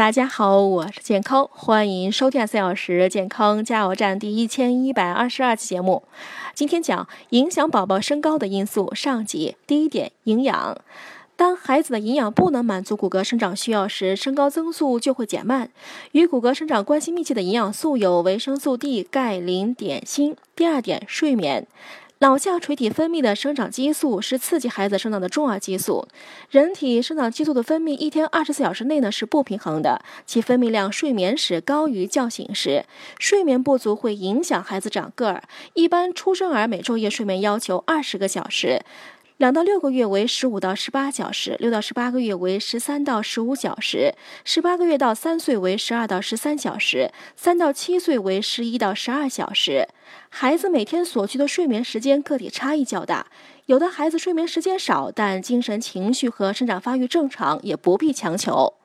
[0.00, 6.04] 大家好，我是健康，欢迎收听四小时健康加油站第一千一百二十二期节目。
[6.54, 9.56] 今天讲影响宝宝身高的因素上集。
[9.66, 10.78] 第一点，营养。
[11.36, 15.70] 当孩子的营养不能满足骨骼生长需要时，身高增速就会减慢。
[16.12, 20.34] 与骨骼生长关系密切的营养素有维生素 D、钙、磷、碘、锌。
[20.56, 21.66] 第二点，睡眠。
[22.22, 26.06] 脑下垂体分泌的生长激素是刺激孩子生长的重要激素。
[26.50, 32.84] 人体生长激素的分泌一天二十四小时内呢是不平衡的，其分泌量睡眠时高于觉醒时。
[33.18, 35.44] 睡眠不足会影响孩子长个儿。
[35.72, 38.82] 一般出生儿每昼夜睡眠要求二十个小时。
[39.40, 44.12] 两到六个月为十五到十八小时，六到十八个月为十三到十五小时，
[44.44, 49.88] 十八个月到三岁为十二到十三小时，三到七岁为十一到十二小时。
[50.28, 53.28] 孩子每天所需的睡眠时间个体差异较大，
[53.64, 58.79] 有的孩子睡眠时间少，但精神情绪和生长发育正常，也不必强求。